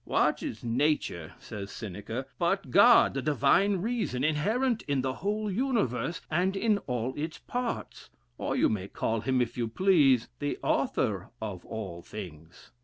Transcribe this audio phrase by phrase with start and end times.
[0.03, 6.21] "What is nature," says Seneca, "but God; the divine reason, inherent in the whole universe,
[6.31, 8.09] and in all its parts?
[8.39, 12.71] or you may call him, if you please, the author of all things."